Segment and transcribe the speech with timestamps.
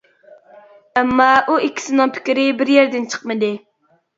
[1.01, 3.53] ئەمما، ئۇ ئىككىسىنىڭ پىكرى بىر يەردىن چىقمىدى.